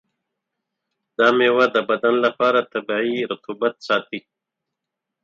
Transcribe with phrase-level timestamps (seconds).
[1.17, 4.19] دا میوه د بدن لپاره طبیعي رطوبت ساتي.